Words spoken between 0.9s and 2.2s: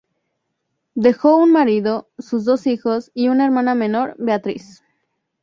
Dejó un marido,